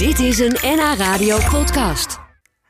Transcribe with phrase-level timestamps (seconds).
[0.00, 2.18] Dit is een NH Radio podcast.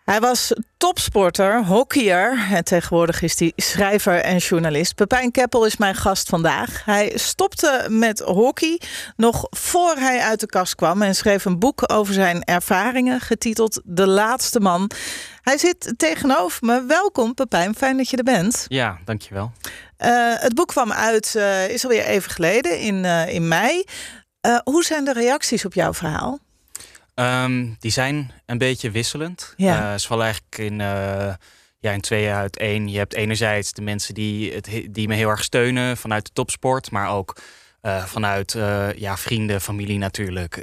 [0.05, 4.95] Hij was topsporter, hockeyer en tegenwoordig is hij schrijver en journalist.
[4.95, 6.85] Pepijn Keppel is mijn gast vandaag.
[6.85, 8.81] Hij stopte met hockey
[9.17, 13.81] nog voor hij uit de kast kwam en schreef een boek over zijn ervaringen getiteld
[13.85, 14.91] De Laatste Man.
[15.43, 16.85] Hij zit tegenover me.
[16.85, 18.65] Welkom Pepijn, fijn dat je er bent.
[18.69, 19.53] Ja, dankjewel.
[19.99, 23.85] Uh, het boek kwam uit, uh, is alweer even geleden, in, uh, in mei.
[24.65, 26.39] hoe zijn de reacties op jouw verhaal?
[27.21, 29.55] Um, die zijn een beetje wisselend.
[29.57, 29.93] Ja.
[29.93, 31.35] Uh, ze vallen eigenlijk in, uh,
[31.79, 32.89] ja, in twee uit één.
[32.89, 36.91] Je hebt enerzijds de mensen die, het, die me heel erg steunen vanuit de topsport,
[36.91, 37.37] maar ook
[37.83, 38.53] uh, vanuit
[38.97, 40.57] ja, vrienden, familie natuurlijk.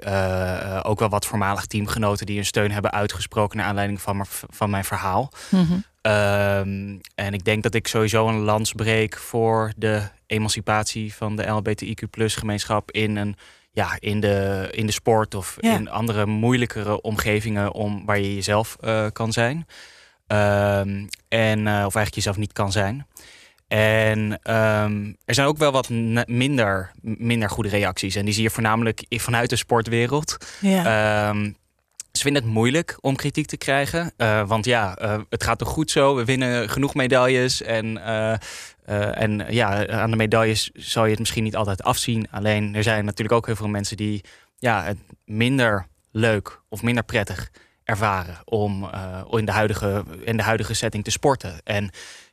[0.83, 4.85] ook wel wat voormalig teamgenoten die hun steun hebben uitgesproken naar aanleiding van, van mijn
[4.85, 5.31] verhaal.
[5.49, 6.11] Mm -hmm.
[6.11, 11.43] um, en ik denk dat ik sowieso een lans breek voor de emancipatie van de
[11.43, 13.35] LBTIQ gemeenschap in een
[13.77, 15.73] ja, in, de, in de sport of Ja.
[15.75, 19.67] in andere moeilijkere omgevingen om, waar je jezelf eh, kan zijn.
[20.27, 23.07] Ehm, en, eh, of eigenlijk jezelf niet kan zijn.
[23.67, 25.89] En ehm, er zijn ook wel wat
[26.27, 28.15] minder, minder goede reacties.
[28.15, 30.37] En die zie je voornamelijk vanuit de sportwereld.
[30.61, 31.29] Ja.
[31.29, 31.51] Ehm,
[32.11, 34.11] ze vinden het moeilijk om kritiek te krijgen.
[34.17, 34.97] Eh, want ja,
[35.29, 36.15] het gaat toch goed zo.
[36.15, 37.61] We winnen genoeg medailles.
[37.61, 38.01] En,
[38.87, 42.27] eh, en ja, aan de medailles zal je het misschien niet altijd afzien.
[42.31, 44.23] Alleen er zijn natuurlijk ook heel veel mensen die
[44.57, 47.49] ja, het minder leuk of minder prettig
[47.83, 51.55] ervaren om eh, in, de huidige, in de huidige setting te sporten.
[51.63, 51.89] En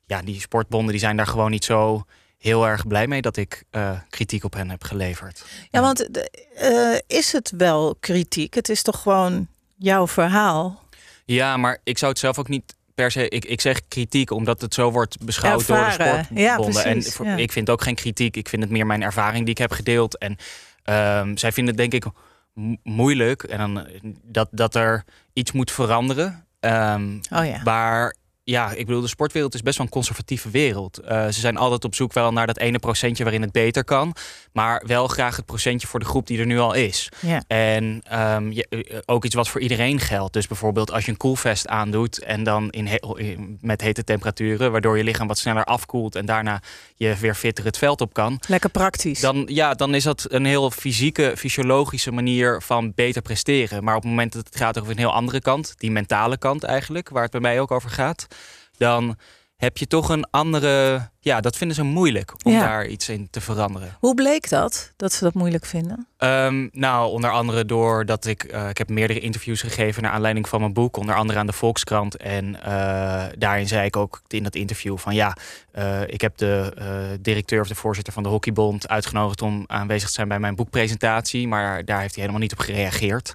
[0.07, 2.05] ja, die sportbonden die zijn daar gewoon niet zo
[2.39, 5.45] heel erg blij mee dat ik eh, kritiek op hen heb geleverd.
[5.71, 8.55] ja, want de- eh, is het wel kritiek?
[8.55, 10.83] Het is toch gewoon jouw verhaal?
[11.25, 13.29] Ja, maar ik zou het zelf ook niet per se.
[13.29, 16.27] Ik, ik zeg kritiek omdat het zo wordt beschouwd door de Ervaren.
[16.35, 16.85] Ja, sportbonden.
[16.85, 17.37] en precies, voor- ja.
[17.37, 18.37] ik vind ook geen kritiek.
[18.37, 20.19] Ik vind het meer mijn ervaring die ik heb gedeeld.
[20.19, 20.37] En
[20.85, 22.13] ehm, zij vinden het denk ik
[22.53, 26.47] mo- moeilijk en dan, eh, dat, dat er iets moet veranderen.
[26.61, 27.61] Ehm, Oh ja.
[27.65, 30.99] Waar, ja, ik bedoel, de sportwereld is best wel een conservatieve wereld.
[30.99, 34.15] Eh, ze zijn altijd op zoek wel naar dat ene procentje waarin het beter kan.
[34.53, 37.09] Maar wel graag het procentje voor de groep die er nu al is.
[37.21, 37.43] Ja.
[37.47, 40.33] En ehm, je, eh, ook iets wat voor iedereen geldt.
[40.33, 44.73] Dus bijvoorbeeld als je een koelvest aandoet en dan in he- in- met hete temperaturen,
[44.73, 46.63] waardoor je lichaam wat sneller afkoelt en daarna
[46.97, 48.41] je weer fitter het veld op kan.
[48.49, 49.21] Lekker praktisch.
[49.21, 53.85] Dan, ja, dan is dat een heel fysieke, fysiologische manier van beter presteren.
[53.85, 56.63] Maar op het moment dat het gaat over een heel andere kant, die mentale kant
[56.63, 58.27] eigenlijk, waar het bij mij ook over gaat,
[58.77, 59.17] dan
[59.57, 61.09] heb je toch een andere.
[61.21, 62.61] Ja, dat vinden ze moeilijk om Ja.
[62.61, 63.97] daar iets in te veranderen.
[64.01, 66.07] Hoe bleek dat, dat ze dat moeilijk vinden?
[66.17, 68.45] Ehm, nou, onder andere doordat ik...
[68.45, 70.97] eh, ik heb meerdere interviews gegeven naar aanleiding van mijn boek.
[70.97, 72.17] Onder andere aan de Volkskrant.
[72.17, 75.15] En eh, daarin zei ik ook in dat interview van...
[75.15, 75.37] ja,
[75.73, 76.73] eh, ik heb de
[77.21, 79.43] directeur of de voorzitter van de Hockeybond uitgenodigd...
[79.43, 81.49] om aanwezig te zijn bij mijn boekpresentatie.
[81.49, 83.33] Maar daar heeft hij helemaal niet op gereageerd.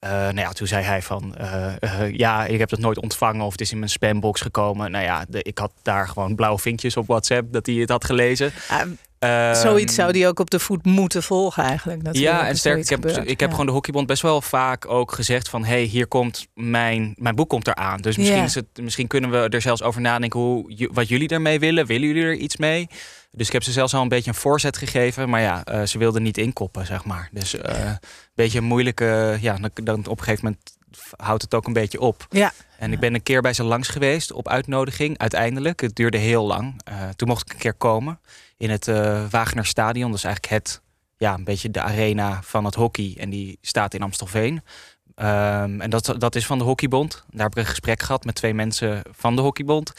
[0.00, 1.36] Eh, nou ja, toen zei hij van...
[1.36, 4.90] eh, eh, ja, ik heb dat nooit ontvangen of het is in mijn spambox gekomen.
[4.90, 7.52] Nou ja, de, ik had daar gewoon blauwe vinkjes op WhatsApp...
[7.52, 8.52] dat hij het had gelezen.
[8.68, 12.00] Ah, zoiets zou die ook op de voet moeten volgen eigenlijk.
[12.12, 13.28] ja, en sterk, ik heb, gebeurt.
[13.30, 13.50] ik heb Ja.
[13.50, 15.64] gewoon de Hockeybond best wel vaak ook gezegd van...
[15.64, 18.00] hey, hier komt mijn, mijn boek komt eraan.
[18.00, 18.44] Dus misschien, Ja.
[18.44, 21.86] is het, misschien kunnen we er zelfs over nadenken hoe, wat jullie ermee willen.
[21.86, 22.88] Willen jullie er iets mee?
[23.32, 25.28] Dus ik heb ze zelfs al een beetje een voorzet gegeven.
[25.28, 27.28] Maar ja, eh, ze wilden niet inkoppen, zeg maar.
[27.32, 27.98] Dus eh, een
[28.34, 29.38] beetje een moeilijke...
[29.40, 30.76] Ja, dan, dan op een gegeven moment
[31.16, 32.26] houdt het ook een beetje op.
[32.30, 32.52] Ja.
[32.78, 35.18] En ik ben een keer bij ze langs geweest op uitnodiging.
[35.18, 36.80] Uiteindelijk, het duurde heel lang.
[36.84, 38.20] Eh, toen mocht ik een keer komen
[38.56, 40.10] in het eh Wagener Stadion.
[40.10, 40.80] Dat is eigenlijk het,
[41.16, 43.14] ja, een beetje de arena van het hockey.
[43.18, 44.62] En die staat in Amstelveen.
[45.14, 47.24] Ehm, en dat, dat is van de Hockeybond.
[47.30, 49.92] Daar heb ik een gesprek gehad met twee mensen van de Hockeybond.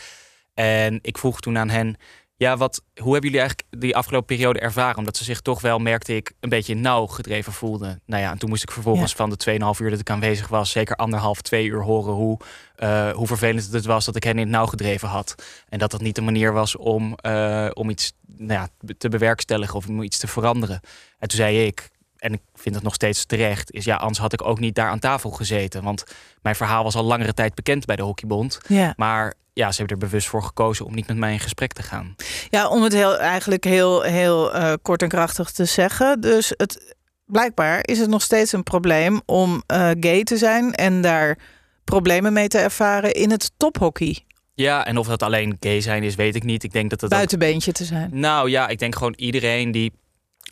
[0.53, 1.97] En ik vroeg toen aan hen...
[2.41, 4.97] Ja, wat, hoe hebben jullie eigenlijk die afgelopen periode ervaren?
[4.97, 8.01] Omdat ze zich toch wel, merkte ik, een beetje nauw gedreven voelden.
[8.05, 10.71] Nou ja, en toen moest ik vervolgens van de 2,5 uur dat ik aanwezig was...
[10.71, 12.39] zeker anderhalf, twee uur horen hoe,
[12.75, 14.05] eh, hoe vervelend het was...
[14.05, 15.35] dat ik hen in het nauw gedreven had.
[15.69, 19.75] En dat dat niet de manier was om, eh, om iets nou ja, te bewerkstelligen...
[19.75, 20.79] of om iets te veranderen.
[21.19, 21.89] En toen zei ik,
[22.21, 23.71] en ik vind het nog steeds terecht...
[23.71, 25.83] is ja, anders had ik ook niet daar aan tafel gezeten.
[25.83, 26.03] Want
[26.41, 28.59] mijn verhaal was al langere tijd bekend bij de Hockeybond.
[28.67, 28.93] Ja.
[28.97, 31.83] Maar ja, ze hebben er bewust voor gekozen om niet met mij in gesprek te
[31.83, 32.15] gaan.
[32.49, 36.21] ja, om het heel, eigenlijk heel, heel eh, kort en krachtig te zeggen.
[36.21, 40.73] Dus het, blijkbaar is het nog steeds een probleem om eh, gay te zijn...
[40.73, 41.37] en daar
[41.83, 44.25] problemen mee te ervaren in het tophockey.
[44.53, 46.63] Ja, en of dat alleen gay zijn is, weet ik niet.
[46.63, 48.09] Ik denk dat het ook- Buitenbeentje te zijn.
[48.13, 49.91] Nou ja, ik denk gewoon iedereen die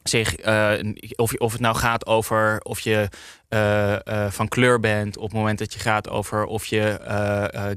[0.04, 0.72] zich, eh,
[1.16, 3.10] of, je- of het nou gaat over of je
[3.48, 3.94] eh,
[4.26, 7.00] eh, van kleur bent, op het moment dat je gaat over of je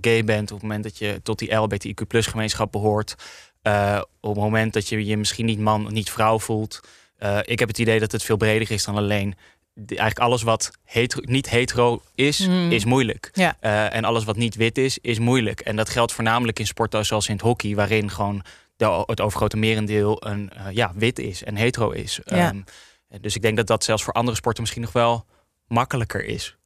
[0.01, 3.15] gay bent, op het moment dat je tot die LBTIQ gemeenschap behoort,
[3.63, 6.81] eh, op het moment dat je je misschien niet man, niet vrouw voelt.
[7.43, 9.35] Ik heb het idee dat het veel breder is dan alleen
[9.87, 12.73] eigenlijk alles wat hetero, niet hetero is, Mm.
[12.73, 13.31] is moeilijk.
[13.33, 13.57] Ja.
[13.91, 15.61] En alles wat niet wit is, is moeilijk.
[15.61, 18.43] En dat geldt voornamelijk in sporten zoals in het hockey, waarin gewoon
[18.77, 22.21] de, het overgrote merendeel een, eh, ja, wit is en hetero is.
[22.25, 22.37] Ja.
[22.37, 22.61] Ehm,
[23.21, 25.27] dus ik denk dat dat zelfs voor andere sporten misschien nog wel
[25.67, 26.57] makkelijker is.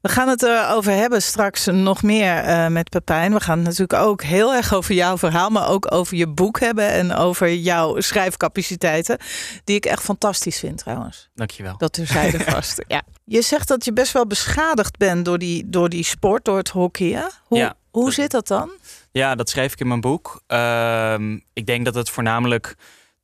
[0.00, 3.32] We gaan het erover hebben straks nog meer eh, met Pepijn.
[3.32, 6.60] We gaan het natuurlijk ook heel erg over jouw verhaal, maar ook over je boek
[6.60, 9.18] hebben en over jouw schrijfcapaciteiten,
[9.64, 11.30] die ik echt fantastisch vind trouwens.
[11.34, 11.76] Dankjewel.
[11.76, 12.84] Dat terzijde vast.
[12.86, 13.02] Ja.
[13.24, 16.68] Je zegt dat je best wel beschadigd bent door die, door die sport, door het
[16.68, 17.30] hockeyen.
[17.44, 17.74] Hoe, Ja.
[17.92, 18.70] Hoe zit dat dan?
[19.10, 20.42] Ja, dat schrijf ik in mijn boek.
[20.46, 22.76] Ehm, ik denk dat het voornamelijk.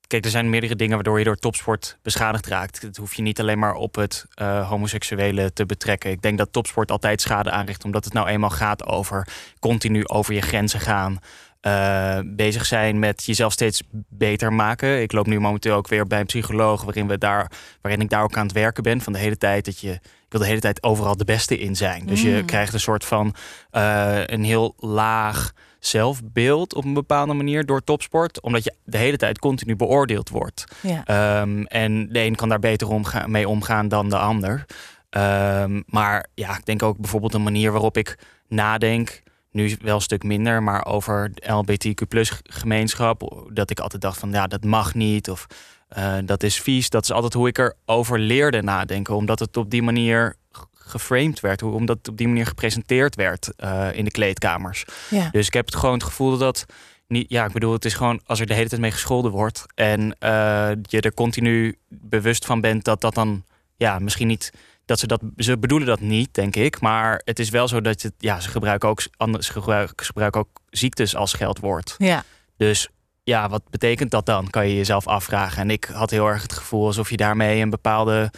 [0.07, 2.83] Kijk, er zijn meerdere dingen waardoor je door topsport beschadigd raakt.
[2.83, 6.11] Dat hoef je niet alleen maar op het eh, homoseksuele te betrekken.
[6.11, 9.29] Ik denk dat topsport altijd schade aanricht, omdat het nou eenmaal gaat over
[9.59, 11.19] continu over je grenzen gaan.
[11.61, 15.03] Eh, bezig zijn met jezelf steeds beter maken.
[15.03, 17.51] Ik loop nu momenteel ook weer bij een psycholoog waarin, we daar,
[17.81, 19.01] waarin ik daar ook aan het werken ben.
[19.01, 19.91] Van de hele tijd dat je.
[19.93, 22.07] Ik wil de hele tijd overal de beste in zijn.
[22.07, 22.45] Dus je Mm.
[22.45, 23.35] krijgt een soort van
[23.71, 28.41] eh, een heel laag zelfbeeld op een bepaalde manier door topsport.
[28.41, 30.65] Omdat je de hele tijd continu beoordeeld wordt.
[30.81, 31.05] Ja.
[31.05, 32.89] Ehm, en de een kan daar beter
[33.27, 34.65] mee omgaan dan de ander.
[35.11, 38.19] Ehm, maar ja, ik denk ook bijvoorbeeld een manier waarop ik
[38.49, 39.23] nadenk.
[39.59, 42.03] Nu wel een stuk minder, maar over de LBTQ
[42.43, 43.47] gemeenschap.
[43.53, 45.31] Dat ik altijd dacht van ja, dat mag niet.
[45.31, 45.47] Of
[45.89, 46.91] eh, dat is vies.
[46.91, 49.15] Dat is altijd hoe ik erover leerde nadenken.
[49.15, 50.35] Omdat het op die manier
[50.75, 51.61] geframed werd.
[51.61, 54.85] hoe- Omdat het op die manier gepresenteerd werd eh, in de kleedkamers.
[55.11, 55.29] Ja.
[55.31, 56.67] Dus ik heb het gewoon het gevoel dat dat
[57.07, 57.27] niet.
[57.31, 59.65] Ja, ik bedoel, het is gewoon als er de hele tijd mee gescholden wordt.
[59.75, 63.45] En eh, je er continu bewust van bent dat dat dan.
[63.77, 64.53] Ja, misschien niet.
[64.89, 65.21] Dat ze dat.
[65.37, 66.81] Ze bedoelen dat niet, denk ik.
[66.81, 68.13] Maar het is wel zo dat je.
[68.19, 69.03] Ja, ze gebruiken ook.
[69.17, 71.95] Anders, ze gebruiken, ze gebruiken ook ziektes als scheldwoord.
[71.99, 72.25] ja.
[72.57, 72.89] Dus
[73.25, 74.51] ja, wat betekent dat dan?
[74.51, 75.63] Kan je jezelf afvragen.
[75.63, 78.33] En ik had heel erg het gevoel alsof je daarmee een bepaalde.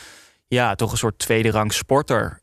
[0.48, 2.40] Ja, toch een soort tweede rang sporter.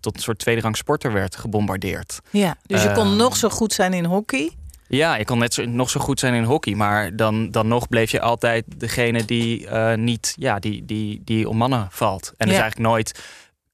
[0.00, 2.20] Tot een soort tweede rang sporter werd gebombardeerd.
[2.30, 2.56] ja.
[2.66, 4.50] Dus je kon Ehm, nog zo goed zijn in hockey.
[4.96, 7.88] Ja, je kon net zo, nog zo goed zijn in hockey, maar dan, dan nog
[7.88, 12.32] bleef je altijd degene die eh, niet, ja, die, die, die om mannen valt.
[12.36, 13.20] En dus eigenlijk nooit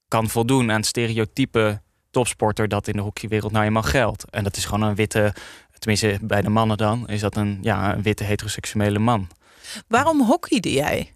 [0.09, 1.81] kan voldoen aan het stereotype
[2.11, 4.31] topsporter dat in de hockeywereld nou eenmaal geldt.
[4.31, 5.35] En dat is gewoon een witte,
[5.79, 9.29] tenminste bij de mannen dan, is dat een, ja, een witte heteroseksuele man.
[9.89, 11.15] Waarom hockeyde jij?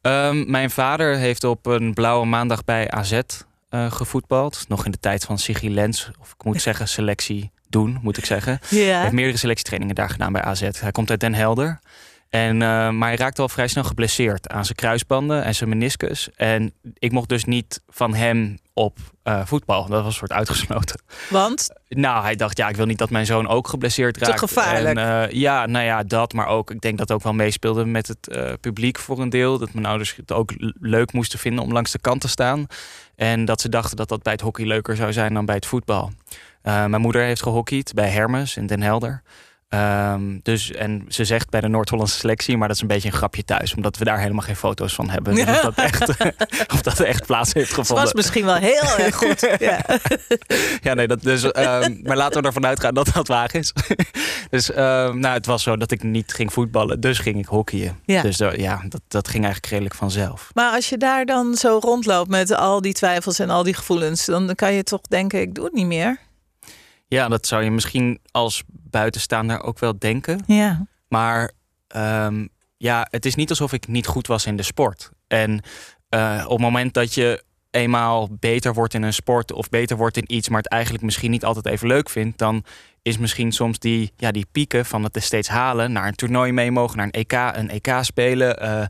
[0.00, 3.20] Ehm, mijn vader heeft op een blauwe maandag bij AZ
[3.68, 4.64] eh, gevoetbald.
[4.68, 8.24] Nog in de tijd van Siggy Lens, of ik moet zeggen selectie doen, moet ik
[8.24, 8.58] zeggen.
[8.68, 9.00] Hij Ja.
[9.00, 10.60] heeft meerdere selectietrainingen daar gedaan bij AZ.
[10.80, 11.78] Hij komt uit Den Helder.
[12.30, 16.28] En, eh, maar hij raakte al vrij snel geblesseerd aan zijn kruisbanden en zijn meniscus.
[16.36, 19.80] En ik mocht dus niet van hem op eh, voetbal.
[19.86, 21.00] Dat was een soort uitgesloten.
[21.30, 24.38] Want Nou, hij dacht, ja, ik wil niet dat mijn zoon ook geblesseerd raakt.
[24.38, 24.98] gevaarlijk.
[24.98, 26.32] En, eh, ja, nou ja, dat.
[26.32, 29.58] Maar ook, ik denk dat ook wel meespeelde met het publiek voor een deel.
[29.58, 32.66] Dat mijn ouders het ook leuk moesten vinden om langs de kant te staan.
[33.16, 35.66] En dat ze dachten dat dat bij het hockey leuker zou zijn dan bij het
[35.66, 36.12] voetbal.
[36.64, 39.22] Eh, mijn moeder heeft gehockeyd bij Hermes in Den Helder.
[39.68, 43.16] Ehm, dus, en ze zegt bij de Noord-Hollandse selectie, maar dat is een beetje een
[43.16, 45.34] grapje thuis, omdat we daar helemaal geen foto's van hebben.
[45.34, 46.08] Dus of, dat echt,
[46.74, 48.04] of dat echt plaats heeft het gevonden.
[48.04, 49.40] was misschien wel heel erg goed.
[49.58, 49.80] Ja.
[50.80, 53.72] Ja, nee, dat, dus, ehm, maar laten we ervan uitgaan dat dat waar is.
[54.50, 57.98] dus ehm, nou, het was zo dat ik niet ging voetballen, dus ging ik hockeyen.
[58.04, 58.22] Ja.
[58.22, 60.50] Dus eh, ja, dat, dat ging eigenlijk redelijk vanzelf.
[60.54, 64.24] Maar als je daar dan zo rondloopt met al die twijfels en al die gevoelens,
[64.24, 66.18] dan kan je toch denken: ik doe het niet meer.
[67.14, 70.42] Ja, dat zou je misschien als buitenstaander ook wel denken.
[70.46, 70.86] Ja.
[71.08, 71.52] Maar
[71.86, 75.10] ehm, ja, het is niet alsof ik niet goed was in de sport.
[75.26, 75.62] En
[76.08, 80.16] eh, op het moment dat je eenmaal beter wordt in een sport of beter wordt
[80.16, 82.64] in iets, maar het eigenlijk misschien niet altijd even leuk vindt, dan
[83.02, 86.70] is misschien soms die, ja, die pieken van het steeds halen, naar een toernooi mee
[86.70, 88.88] mogen, naar een EK, een EK spelen, eh, eh,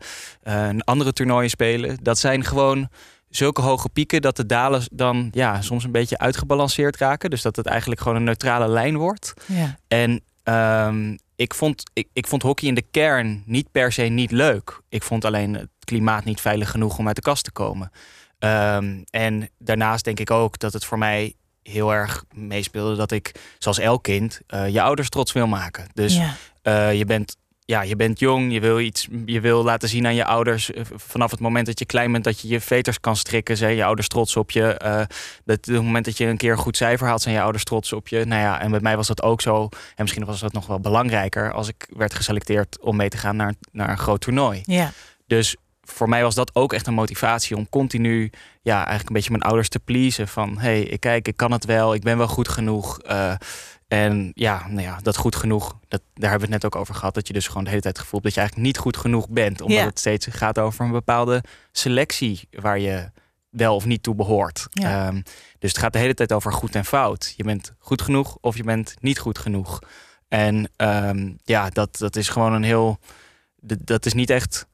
[0.69, 1.99] een andere toernooien spelen.
[2.03, 2.89] Dat zijn gewoon
[3.37, 7.31] zulke hoge pieken dat de dalen dan ja, soms een beetje uitgebalanceerd raken.
[7.31, 9.35] Dus dat het eigenlijk gewoon een neutrale lijn wordt.
[9.47, 9.79] ja.
[9.89, 14.31] En ehm, ik, vond, ik, ik vond hockey in de kern niet per se niet
[14.31, 14.81] leuk.
[14.89, 17.91] Ik vond alleen het klimaat niet veilig genoeg om uit de kast te komen.
[18.39, 23.33] Ehm, en daarnaast denk ik ook dat het voor mij heel erg meespeelde dat ik,
[23.59, 25.87] zoals elk kind, eh, je ouders trots wil maken.
[25.95, 26.35] Dus ja.
[26.63, 27.37] eh, je bent.
[27.67, 30.83] Ja, je bent jong, je wil iets, je wil laten zien aan je ouders eh,
[30.95, 33.85] vanaf het moment dat je klein bent dat je je veters kan strikken, zijn je
[33.85, 34.75] ouders trots op je.
[34.75, 34.97] Eh,
[35.45, 37.65] dat op het moment dat je een keer een goed cijfer haalt, zijn je ouders
[37.65, 38.25] trots op je.
[38.25, 39.63] Nou ja, en bij mij was dat ook zo.
[39.71, 43.37] En misschien was dat nog wel belangrijker als ik werd geselecteerd om mee te gaan
[43.37, 44.63] naar, naar een groot toernooi.
[44.65, 44.93] ja.
[45.27, 48.31] Dus voor mij was dat ook echt een motivatie om continu,
[48.63, 50.29] ja, eigenlijk een beetje mijn ouders te pleasen.
[50.29, 53.01] Van hé, hey, ik kijk, ik kan het wel, ik ben wel goed genoeg.
[53.01, 53.35] Eh,
[53.89, 56.95] En ja, nou ja, dat goed genoeg, dat, daar hebben we het net ook over
[56.95, 57.15] gehad.
[57.15, 58.97] Dat je dus gewoon de hele tijd het gevoel hebt dat je eigenlijk niet goed
[58.97, 59.61] genoeg bent.
[59.61, 59.85] Omdat Ja.
[59.85, 63.11] het steeds gaat over een bepaalde selectie waar je
[63.49, 64.67] wel of niet toe behoort.
[64.71, 65.07] Ja.
[65.07, 65.21] Ehm,
[65.59, 67.35] dus het gaat de hele tijd over goed en fout.
[67.37, 69.79] Je bent goed genoeg of je bent niet goed genoeg.
[70.29, 72.99] En ehm, ja, dat, dat is gewoon een heel.
[73.79, 74.67] Dat is niet echt.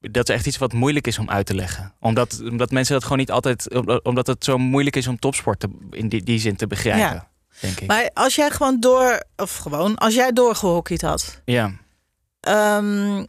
[0.00, 1.92] Dat is echt iets wat moeilijk is om uit te leggen.
[2.00, 3.74] Omdat, omdat mensen dat gewoon niet altijd.
[3.74, 7.14] omdat- Omdat het zo moeilijk is om topsport te, in die, die zin te begrijpen.
[7.14, 7.30] Ja.
[7.62, 7.88] Denk ik.
[7.88, 11.72] Maar als jij gewoon door, of gewoon, als jij doorgehockeyd had, ja.
[12.40, 13.24] ehm,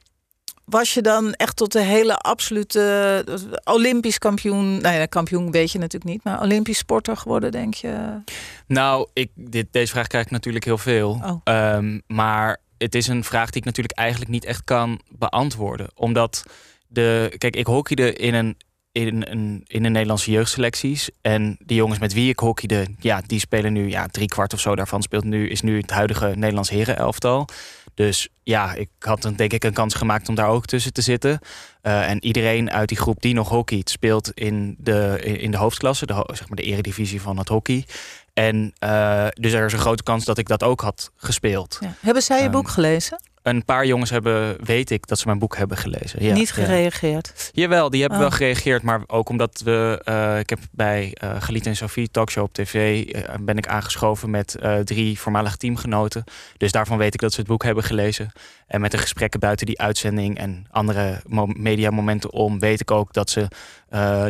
[0.65, 3.25] was je dan echt tot de hele absolute
[3.63, 8.21] Olympisch kampioen, nou ja, kampioen weet je natuurlijk niet, maar Olympisch sporter geworden, denk je?
[8.67, 11.19] Nou, ik, dit, deze vraag krijg ik natuurlijk heel veel.
[11.23, 11.41] Oh.
[11.43, 15.89] Ehm, maar het is een vraag die ik natuurlijk eigenlijk niet echt kan beantwoorden.
[15.95, 16.43] Omdat
[16.87, 17.33] de.
[17.37, 18.57] Kijk, ik hockeyde in een.
[18.93, 21.09] In, een, in de Nederlandse jeugdselecties.
[21.21, 24.59] En die jongens met wie ik hockeyde, ja, die spelen nu, ja, drie kwart of
[24.59, 27.47] zo daarvan speelt nu, is nu het huidige Nederlands herenelftal.
[27.93, 31.01] Dus ja, ik had dan denk ik een kans gemaakt om daar ook tussen te
[31.01, 31.39] zitten.
[31.81, 36.05] Eh, en iedereen uit die groep die nog hockeyt, speelt in de, in de hoofdklasse,
[36.05, 37.85] de, zeg maar de eredivisie van het hockey.
[38.33, 41.77] En eh, dus er is een grote kans dat ik dat ook had gespeeld.
[41.79, 41.93] Ja.
[41.99, 43.21] Hebben zij je Ehm, boek gelezen?
[43.43, 46.23] Een paar jongens hebben, weet ik, dat ze mijn boek hebben gelezen.
[46.23, 46.53] Ja, niet ja.
[46.53, 47.49] gereageerd.
[47.53, 48.25] Jawel, die hebben Oh.
[48.27, 48.83] wel gereageerd.
[48.83, 50.01] Maar ook omdat we...
[50.03, 53.05] eh, ik heb bij Galiet en Sophie talkshow op tv...
[53.09, 56.23] eh, ben ik aangeschoven met drie voormalige teamgenoten.
[56.57, 58.31] Dus daarvan weet ik dat ze het boek hebben gelezen.
[58.67, 60.37] En met de gesprekken buiten die uitzending...
[60.37, 62.59] en andere mo mediamomenten om...
[62.59, 63.47] weet ik ook dat ze...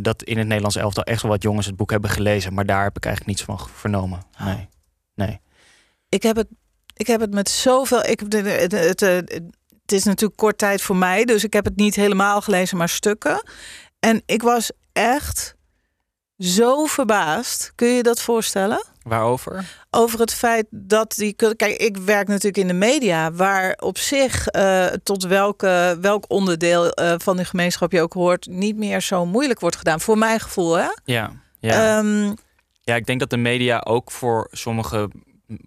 [0.01, 2.53] dat in het Nederlands elftal echt wel wat jongens het boek hebben gelezen.
[2.53, 4.19] Maar daar heb ik eigenlijk niets van vernomen.
[4.39, 4.45] Oh.
[4.45, 4.67] Nee.
[5.15, 5.39] Nee.
[6.09, 6.47] Ik heb het,
[7.03, 8.05] ik heb het met zoveel.
[8.05, 8.33] Ik, het,
[8.71, 8.99] het, het,
[9.81, 12.89] het is natuurlijk kort tijd voor mij, dus ik heb het niet helemaal gelezen, maar
[12.89, 13.43] stukken.
[13.99, 15.55] En ik was echt
[16.37, 17.71] zo verbaasd.
[17.75, 18.83] Kun je je dat voorstellen?
[19.01, 19.65] Waarover?
[19.89, 21.33] Over het feit dat die.
[21.33, 26.91] Kijk, ik werk natuurlijk in de media, waar op zich eh, tot welke, welk onderdeel
[26.91, 29.99] eh, van de gemeenschap je ook hoort, niet meer zo moeilijk wordt gedaan.
[29.99, 30.87] Voor mijn gevoel, hè?
[31.03, 31.31] Ja.
[31.59, 31.97] Ja.
[31.97, 32.33] Ehm,
[32.85, 35.09] Ja, ik denk dat de media ook voor sommige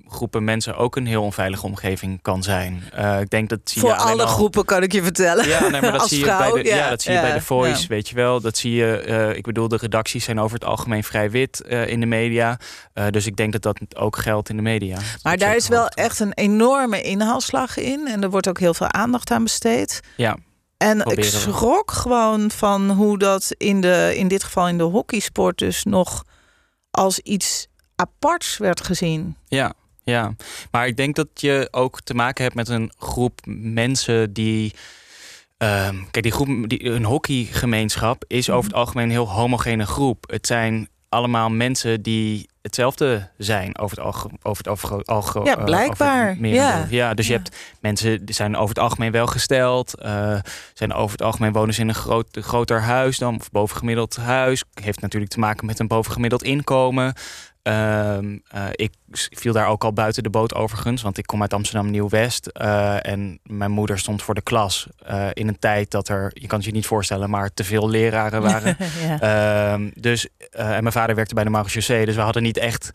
[0.09, 2.83] groepen mensen ook een heel onveilige omgeving kan zijn.
[2.93, 5.49] Eh, ik denk dat zie voor je alle al- groepen kan ik je vertellen.
[5.49, 7.41] Ja, nee, maar dat zie je bij de, ja, ja, dat zie je bij de
[7.41, 7.89] Voice, ja.
[7.89, 8.41] weet je wel.
[8.41, 8.97] Dat zie je.
[8.99, 12.59] eh, ik bedoel, de redacties zijn over het algemeen vrij wit eh, in de media.
[13.11, 14.99] Dus ik denk dat dat ook geldt in de media.
[15.23, 18.07] Maar daar is wel echt een enorme inhaalslag in.
[18.09, 20.01] En er wordt ook heel veel aandacht aan besteed.
[20.17, 20.37] Ja,
[20.77, 21.23] En ik we.
[21.23, 26.25] schrok gewoon van hoe dat in, de, in dit geval in de hockeysport dus nog
[26.91, 27.67] als iets
[27.97, 29.37] aparts werd gezien.
[29.49, 29.73] ja,
[30.05, 30.35] ja.
[30.71, 34.75] Maar ik denk dat je ook te maken hebt met een groep mensen die.
[35.57, 40.25] ehm, kijk, die groep, die, een hockeygemeenschap is over het algemeen een heel homogene groep.
[40.31, 44.39] Het zijn allemaal mensen die hetzelfde zijn over het algemeen.
[44.43, 46.37] Over het algemeen alge- Ja, eh, blijkbaar.
[46.47, 46.87] Ja.
[46.91, 47.33] ja, dus Ja.
[47.33, 49.95] je hebt mensen die zijn over het algemeen welgesteld.
[50.01, 50.39] eh
[50.75, 54.63] zijn over het algemeen wonen ze in een groot, groter huis dan, of bovengemiddeld huis.
[54.83, 57.15] Heeft natuurlijk te maken met een bovengemiddeld inkomen.
[57.67, 61.53] Ehm, eh, ik viel daar ook al buiten de boot overigens, want ik kom uit
[61.53, 62.47] Amsterdam Nieuw-West.
[62.47, 66.47] eh, en mijn moeder stond voor de klas eh, in een tijd dat er, je
[66.47, 68.77] kan het je niet voorstellen, maar te veel leraren waren.
[69.07, 69.21] ja.
[69.21, 72.91] Ehm, dus, en mijn vader werkte bij de Marechaussee, dus we hadden niet echt.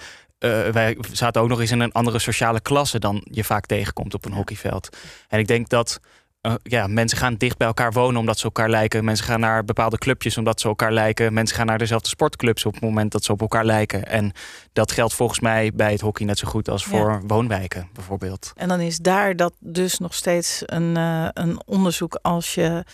[0.72, 4.25] wij zaten ook nog eens in een andere sociale klasse dan je vaak tegenkomt op
[4.25, 4.98] een hockeyveld.
[5.28, 6.00] En ik denk dat
[6.41, 9.03] eh, ja, mensen gaan dicht bij elkaar wonen omdat ze elkaar lijken.
[9.03, 11.33] Mensen gaan naar bepaalde clubjes omdat ze elkaar lijken.
[11.33, 14.07] Mensen gaan naar dezelfde sportclubs op het moment dat ze op elkaar lijken.
[14.07, 14.31] En
[14.74, 18.51] dat geldt volgens mij bij het hockey net zo goed als voor woonwijken bijvoorbeeld.
[18.55, 22.86] En dan is daar dat dus nog steeds een, eh, een onderzoek als je,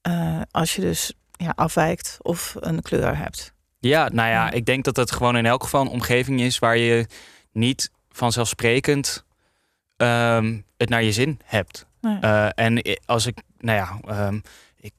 [0.00, 3.52] eh, als je dus ja, afwijkt of een kleur hebt.
[3.78, 6.76] Ja, nou ja, ik denk dat het gewoon in elk geval een omgeving is waar
[6.76, 7.06] je
[7.52, 9.24] niet vanzelfsprekend
[9.96, 11.86] ehm, het naar je zin hebt.
[12.02, 14.40] Eh, en als ik, nou ja, ehm,
[14.76, 14.92] ik,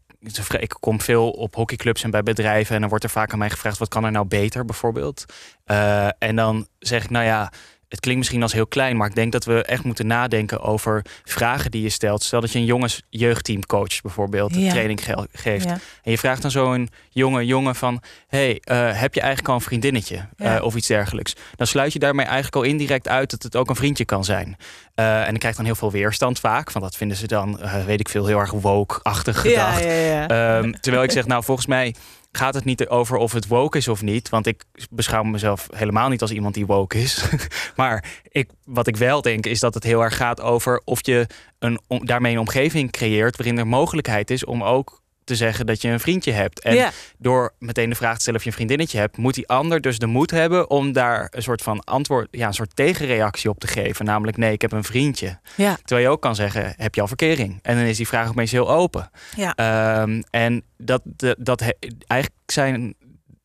[0.60, 3.50] ik kom veel op hockeyclubs en bij bedrijven en dan wordt er vaak aan mij
[3.50, 5.26] gevraagd: wat kan er nou beter, bijvoorbeeld?
[5.66, 7.52] Eh, en dan zeg ik, nou ja.
[7.94, 11.06] Het klinkt misschien als heel klein, maar ik denk dat we echt moeten nadenken over
[11.24, 12.24] vragen die je stelt.
[12.24, 14.70] Stel dat je een jongens jeugdteam coacht, bijvoorbeeld, Ja.
[14.72, 15.66] training ge- geeft.
[15.66, 15.72] Ja.
[16.04, 18.02] En je vraagt dan zo'n jonge jongen van...
[18.28, 20.26] hey, eh, heb je eigenlijk al een vriendinnetje?
[20.38, 20.58] Ja.
[20.58, 21.36] Eh, of iets dergelijks.
[21.56, 23.30] Dan sluit je daarmee eigenlijk al indirect uit...
[23.32, 24.58] dat het ook een vriendje kan zijn.
[24.96, 26.72] Eh, en dan krijgt dan heel veel weerstand vaak.
[26.72, 29.82] Want dat vinden ze dan, weet ik veel, heel erg woke-achtig gedacht.
[29.86, 31.96] Ehm, terwijl ik zeg, nou, volgens mij
[32.38, 34.30] gaat het niet over of het woke is of niet.
[34.30, 37.30] Want ik beschouw mezelf helemaal niet als iemand die woke is.
[37.76, 41.28] maar ik, wat ik wel denk, is dat het heel erg gaat over of je
[41.60, 45.90] een, daarmee een omgeving creëert waarin er mogelijkheid is om ook te zeggen dat je
[45.90, 46.60] een vriendje hebt.
[46.60, 49.82] En door meteen de vraag te stellen of je een vriendinnetje hebt, moet die ander
[49.82, 53.60] dus de moed hebben om daar een soort van antwoord, ja, een soort tegenreactie op
[53.60, 54.06] te geven.
[54.06, 55.40] Namelijk, nee, ik heb een vriendje.
[55.56, 55.76] Ja.
[55.76, 57.60] Terwijl je ook kan zeggen, heb je al verkering?
[57.62, 59.10] En dan is die vraag opeens heel open.
[59.36, 59.56] Ja.
[59.56, 61.62] Ehm, en dat, dat, dat
[62.08, 62.96] eigenlijk zijn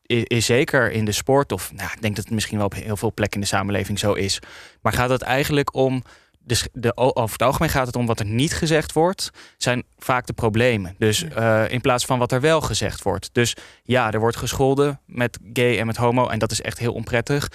[0.07, 2.97] is zeker in de sport, of nou, ik denk dat het misschien wel op heel
[2.97, 4.39] veel plekken in de samenleving zo is.
[4.81, 6.03] Maar gaat het eigenlijk om.
[6.55, 10.25] Sch- de, over het algemeen gaat het om wat er niet gezegd wordt, zijn vaak
[10.25, 10.95] de problemen.
[10.97, 13.29] Dus eh, in plaats van wat er wel gezegd wordt.
[13.31, 16.93] Dus ja, er wordt gescholden met gay en met homo, en dat is echt heel
[16.93, 17.49] onprettig.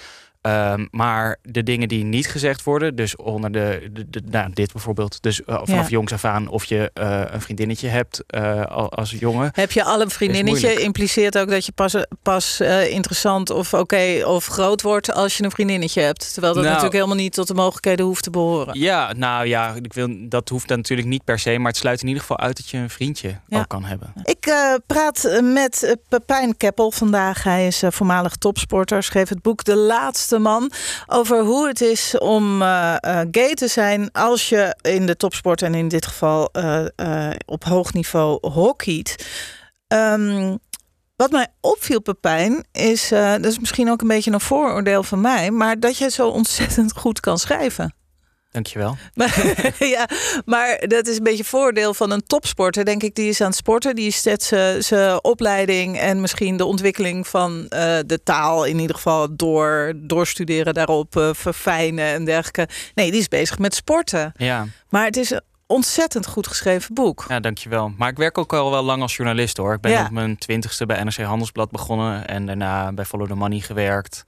[0.45, 4.71] Ehm, maar de dingen die niet gezegd worden, dus onder de, de, de- nou, dit
[4.73, 5.87] bijvoorbeeld, dus eh, vanaf Ja.
[5.89, 9.49] jongs af aan of je eh, een vriendinnetje hebt eh, al- als jongen.
[9.53, 12.59] Heb je al een vriendinnetje, impliceert ook dat je pas, pas
[12.89, 16.31] interessant of oké of groot wordt als je een vriendinnetje hebt.
[16.33, 16.75] Terwijl dat Nou.
[16.75, 18.79] natuurlijk helemaal niet tot de mogelijkheden hoeft te behoren.
[18.79, 22.01] Ja, nou ja, ik wil, dat hoeft dan natuurlijk niet per se, maar het sluit
[22.01, 23.59] in ieder geval uit dat je een vriendje Ja.
[23.59, 24.13] ook kan hebben.
[24.23, 24.53] Ik
[24.87, 27.43] praat met Pepijn Keppel vandaag.
[27.43, 29.03] Hij is voormalig topsporter.
[29.03, 30.71] Schreef het boek De Laatste Man.
[31.07, 32.95] Over hoe het is om eh,
[33.31, 37.93] gay te zijn als je in de topsport en in dit geval eh, op hoog
[37.93, 39.27] niveau hockeyt.
[39.87, 40.57] Ehm,
[41.15, 45.51] wat mij opviel, Pepijn, is, dat is misschien ook een beetje een vooroordeel van mij,
[45.51, 47.93] maar dat je zo ontzettend goed kan schrijven.
[48.55, 48.97] Dankjewel.
[49.13, 49.63] Maar,
[49.95, 50.07] ja,
[50.45, 53.15] maar dat is een beetje voordeel van een topsporter, denk ik.
[53.15, 54.47] Die is aan het sporten, die is steeds
[54.79, 60.73] zijn- opleiding en misschien de ontwikkeling van eh, de taal in ieder geval door doorstuderen
[60.73, 62.67] daarop, eh, verfijnen en dergelijke.
[62.95, 64.31] Nee, die is bezig met sporten.
[64.37, 67.25] Ja, Maar het is een ontzettend goed geschreven boek.
[67.29, 67.91] ja, dankjewel.
[67.97, 69.73] Maar ik werk ook al wel lang als journalist hoor.
[69.73, 70.03] Ik ben Ja.
[70.05, 74.23] op mijn twintigste bij NRC Handelsblad begonnen en daarna bij Follow the Money gewerkt.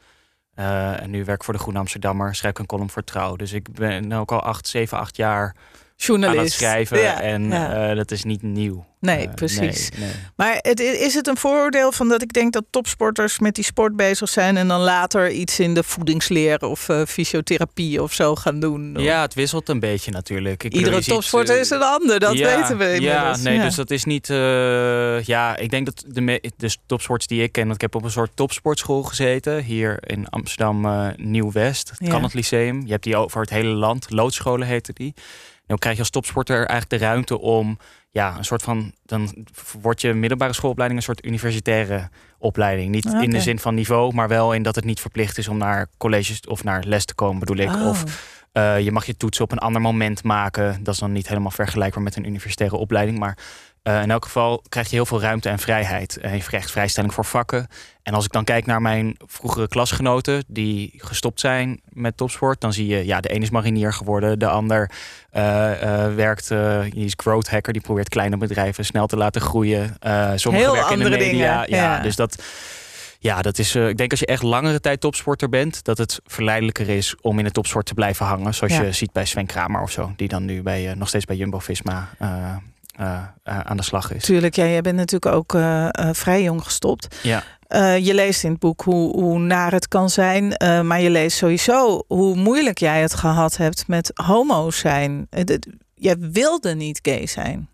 [0.57, 3.35] Eh, en nu werk ik voor de Groene Amsterdammer, schrijf ik een column voor Trouw.
[3.35, 5.55] Dus ik ben ook al acht, zeven, acht jaar
[5.99, 6.37] Journalist.
[6.37, 6.99] aan het schrijven.
[6.99, 7.89] Ja, en ja.
[7.89, 8.85] eh, dat is niet nieuw.
[8.99, 9.89] Nee, Eh, precies.
[9.89, 10.11] nee, nee.
[10.35, 13.95] Maar het, is het een vooroordeel van dat ik denk dat topsporters met die sport
[13.95, 18.59] bezig zijn en dan later iets in de voedingsleer of eh, fysiotherapie of zo gaan
[18.59, 18.95] doen?
[18.99, 20.63] Ja, het wisselt een beetje natuurlijk.
[20.63, 23.41] Ik Iedere topsporter is een ander, dat ja, weten we Ja, inmiddels.
[23.41, 24.27] nee, dus dat is niet...
[25.27, 27.63] ja, ik denk dat de, de topsports die ik ken...
[27.63, 29.63] want ik heb op een soort topsportschool gezeten...
[29.63, 31.89] hier in Amsterdam Nieuw-West.
[31.89, 32.09] Het Ja.
[32.09, 32.81] kan het lyceum.
[32.85, 34.11] Je hebt die over het hele land.
[34.11, 35.13] Loodscholen heten die.
[35.67, 37.77] Dan krijg je als topsporter eigenlijk de ruimte om...
[38.09, 38.93] ja, een soort van...
[39.05, 39.47] dan
[39.81, 40.99] wordt je middelbare schoolopleiding...
[40.99, 42.89] een soort universitaire opleiding.
[42.89, 44.13] Niet Ah, in de zin van niveau...
[44.13, 47.15] maar wel in dat het niet verplicht is om naar colleges of naar les te
[47.15, 47.69] komen, bedoel ik.
[47.69, 47.87] Oh.
[47.87, 48.03] Of
[48.51, 50.83] eh, je mag je toetsen op een ander moment maken.
[50.83, 53.19] Dat is dan niet helemaal vergelijkbaar met een universitaire opleiding.
[53.19, 53.37] Maar
[53.87, 56.17] eh, in elk geval krijg je heel veel ruimte en vrijheid.
[56.17, 57.67] En je krijgt vrijstelling voor vakken.
[58.03, 62.73] En als ik dan kijk naar mijn vroegere klasgenoten die gestopt zijn met topsport, dan
[62.73, 64.91] zie je, ja, de een is marinier geworden, de ander
[65.31, 66.47] eh, eh, werkt,
[66.93, 69.97] die is growth hacker, die probeert kleine bedrijven snel te laten groeien.
[70.35, 71.25] Sommigen Heel werken in de media.
[71.25, 71.99] dingen, Ja, ja.
[71.99, 72.43] dus dat.
[73.19, 73.75] Ja, dat is.
[73.75, 77.43] ik denk als je echt langere tijd topsporter bent, dat het verleidelijker is om in
[77.43, 78.53] de topsport te blijven hangen.
[78.53, 78.81] Zoals Ja.
[78.81, 81.59] je ziet bij Sven Kramer of zo, die dan nu bij, nog steeds bij Jumbo
[81.59, 82.09] Visma
[83.43, 84.23] aan de slag is.
[84.23, 87.15] Tuurlijk, ja, jij bent natuurlijk ook eh, eh, vrij jong gestopt.
[87.23, 87.43] Ja.
[87.67, 91.09] Eh, je leest in het boek hoe, hoe naar het kan zijn, eh, maar je
[91.09, 95.27] leest sowieso hoe moeilijk jij het gehad hebt met homo's zijn.
[95.95, 97.69] Jij wilde niet gay zijn.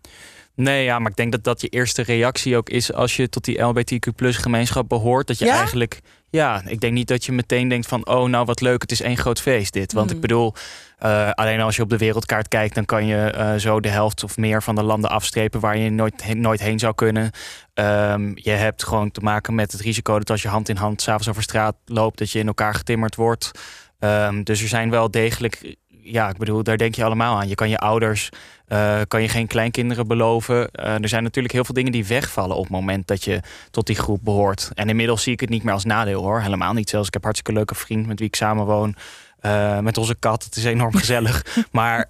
[0.54, 3.44] Nee, ja, maar ik denk dat dat je eerste reactie ook is als je tot
[3.44, 5.26] die LBTQ gemeenschap behoort.
[5.26, 5.56] Dat je Ja?
[5.56, 6.00] eigenlijk,
[6.34, 9.00] ja, ik denk niet dat je meteen denkt van, oh nou wat leuk, het is
[9.02, 9.92] één groot feest dit.
[9.92, 10.14] Want Mm.
[10.14, 10.54] ik bedoel,
[10.98, 14.24] eh, alleen als je op de wereldkaart kijkt, dan kan je eh, zo de helft
[14.24, 17.30] of meer van de landen afstrepen waar je nooit, he- nooit heen zou kunnen.
[17.74, 21.02] Ehm, je hebt gewoon te maken met het risico dat als je hand in hand
[21.02, 23.50] s'avonds over straat loopt, dat je in elkaar getimmerd wordt.
[23.98, 27.48] Ehm, dus er zijn wel degelijk, ja, ik bedoel, daar denk je allemaal aan.
[27.48, 28.28] Je kan je ouders,
[28.68, 30.70] eh, kan je geen kleinkinderen beloven.
[30.70, 33.86] Eh, er zijn natuurlijk heel veel dingen die wegvallen op het moment dat je tot
[33.86, 34.70] die groep behoort.
[34.74, 36.90] En inmiddels zie ik het niet meer als nadeel hoor, helemaal niet.
[36.90, 38.94] Zelfs ik heb hartstikke leuke vriend met wie ik samenwoon.
[39.40, 41.66] eh met onze kat, het is enorm gezellig.
[41.70, 42.04] maar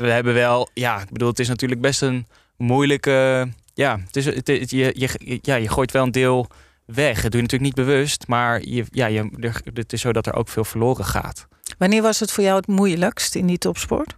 [0.00, 3.48] we hebben wel, ja, ik bedoel, het is natuurlijk best een moeilijke.
[3.74, 4.24] Ja, het is,
[4.70, 6.46] je, ja, je gooit wel een deel
[6.84, 7.14] weg.
[7.22, 9.30] Dat doe je natuurlijk niet bewust, maar je, ja, je,
[9.74, 11.46] het is zo dat er ook veel verloren gaat.
[11.78, 14.16] Wanneer was het voor jou het moeilijkst in die topsport?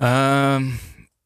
[0.00, 0.66] Ehm,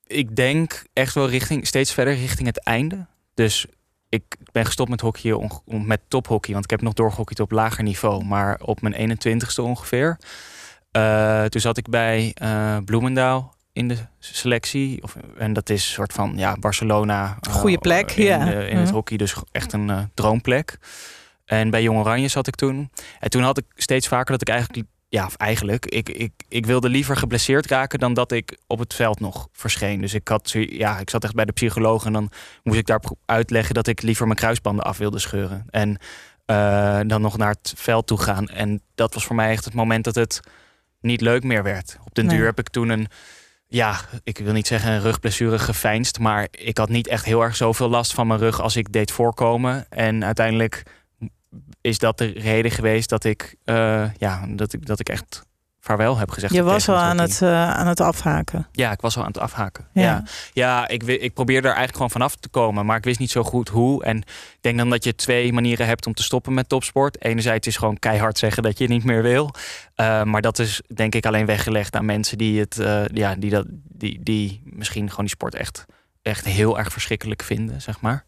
[0.07, 3.07] ik denk echt wel richting, steeds verder richting het einde.
[3.35, 3.67] Dus
[4.09, 6.53] ik ben gestopt met hockey, on- on- met tophockey.
[6.53, 8.25] Want ik heb nog doorgehockeyd op lager niveau.
[8.25, 10.19] Maar op mijn 21ste ongeveer.
[10.91, 15.03] Eh, toen zat ik bij eh Bloemendaal in de selectie.
[15.03, 17.37] Of, en dat is een soort van ja, Barcelona.
[17.41, 18.47] eh, Goeie plek, in, ja.
[18.51, 18.95] in het Mhm.
[18.95, 20.79] hockey, dus echt een droomplek.
[21.45, 22.91] En bij Jong Oranje zat ik toen.
[23.21, 26.89] En toen had ik steeds vaker dat ik eigenlijk ja, eigenlijk, ik, ik, ik wilde
[26.89, 30.01] liever geblesseerd raken dan dat ik op het veld nog verscheen.
[30.01, 32.31] Dus ik, had, ja, ik zat echt bij de psycholoog en dan
[32.63, 35.67] moest ik daar uitleggen dat ik liever mijn kruisbanden af wilde scheuren.
[35.71, 35.99] En
[36.47, 38.49] uh, dan nog naar het veld toe gaan.
[38.49, 40.41] En dat was voor mij echt het moment dat het
[41.01, 41.99] niet leuk meer werd.
[42.05, 43.09] Op den duur heb ik toen een,
[43.67, 47.57] ja, ik wil niet zeggen een rugblessure geveinsd, maar ik had niet echt heel erg
[47.57, 49.87] zoveel last van mijn rug als ik deed voorkomen.
[49.89, 50.83] En uiteindelijk
[51.85, 55.43] is dat de reden geweest dat ik, uh, ja, dat ik, dat ik echt
[55.81, 56.55] vaarwel heb gezegd.
[56.55, 58.69] Je was al aan het, uh, aan het afhaken.
[58.73, 59.87] Ja, ik was al aan het afhaken.
[59.93, 63.19] Ja, ja, ja ik, ik probeerde er eigenlijk gewoon vanaf te komen, maar ik wist
[63.19, 64.05] niet zo goed hoe.
[64.05, 67.25] En ik denk dan dat je twee manieren hebt om te stoppen met topsport.
[67.25, 69.51] Enerzijds is gewoon keihard zeggen dat je niet meer wil.
[69.97, 73.51] Uh, maar dat is denk ik alleen weggelegd aan mensen die het, uh, ja, die
[73.51, 75.85] dat, die, die misschien gewoon die sport echt,
[76.23, 78.25] echt heel erg verschrikkelijk vinden, zeg maar.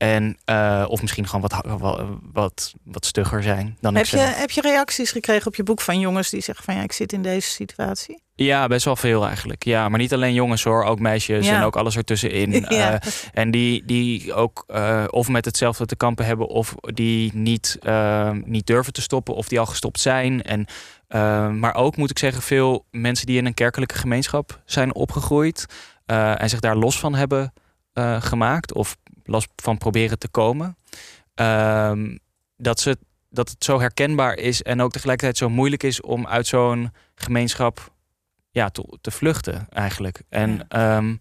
[0.00, 4.18] En, uh, of misschien gewoon wat, wat, wat, wat stugger zijn dan heb ik je,
[4.18, 7.12] Heb je reacties gekregen op je boek van jongens die zeggen van ja, ik zit
[7.12, 8.22] in deze situatie?
[8.34, 9.64] Ja, best wel veel eigenlijk.
[9.64, 11.56] Ja, maar niet alleen jongens hoor, ook meisjes ja.
[11.56, 12.52] en ook alles ertussenin.
[12.68, 12.92] Ja.
[12.92, 12.98] Uh,
[13.32, 17.78] en die, die ook uh, of met hetzelfde te kampen hebben, of die niet,
[18.44, 20.42] niet durven te stoppen, of die al gestopt zijn.
[20.42, 20.66] En,
[21.58, 25.66] maar ook moet ik zeggen, veel mensen die in een kerkelijke gemeenschap zijn opgegroeid
[26.06, 27.52] en zich daar los van hebben
[28.20, 28.96] gemaakt, of
[29.30, 30.76] last van proberen te komen.
[31.34, 32.18] Um,
[32.56, 36.46] dat, ze, dat het zo herkenbaar is en ook tegelijkertijd zo moeilijk is om uit
[36.46, 37.92] zo'n gemeenschap
[38.50, 40.22] ja, te, te vluchten eigenlijk.
[40.28, 40.96] En ja.
[40.96, 41.20] um,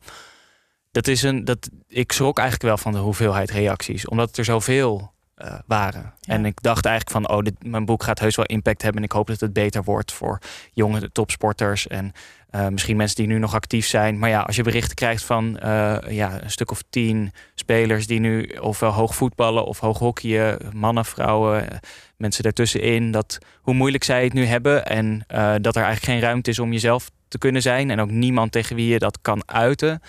[0.91, 5.13] dat is een, dat, ik schrok eigenlijk wel van de hoeveelheid reacties, omdat er zoveel
[5.43, 6.13] uh, waren.
[6.19, 6.33] Ja.
[6.33, 9.01] En ik dacht eigenlijk van, oh, dit, mijn boek gaat heus wel impact hebben.
[9.01, 10.39] En ik hoop dat het beter wordt voor
[10.73, 12.11] jonge topsporters en
[12.51, 14.19] uh, misschien mensen die nu nog actief zijn.
[14.19, 18.19] Maar ja, als je berichten krijgt van uh, ja, een stuk of tien spelers die
[18.19, 21.79] nu ofwel hoog voetballen of hoog hockeyen, mannen, vrouwen,
[22.17, 25.23] mensen daartussenin, dat hoe moeilijk zij het nu hebben en
[25.61, 28.75] dat er eigenlijk geen ruimte is om jezelf te kunnen zijn en ook niemand tegen
[28.75, 30.01] wie je dat kan uiten.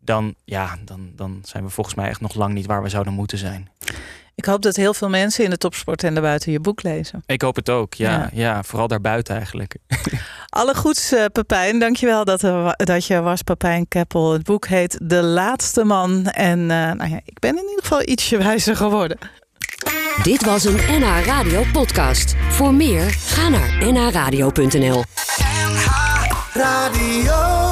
[0.00, 3.12] Dan, ja, dan, dan zijn we volgens mij echt nog lang niet waar we zouden
[3.12, 3.68] moeten zijn.
[4.44, 7.22] Ik hoop dat heel veel mensen in de topsport en daarbuiten je boek lezen.
[7.26, 8.10] Ik hoop het ook, ja.
[8.10, 9.76] Ja, ja vooral daarbuiten eigenlijk.
[10.48, 11.78] Alle goeds, uh, Pepijn.
[11.78, 14.32] Dankjewel dat, er, dat je was, Pepijn Keppel.
[14.32, 16.26] Het boek heet De Laatste Man.
[16.26, 19.18] En uh, nou ja, ik ben in ieder geval ietsje wijzer geworden.
[20.22, 22.34] Dit was een NH Radio podcast.
[22.48, 25.04] Voor meer, ga naar nhradio.nl
[25.44, 25.86] NH
[26.52, 27.63] Radio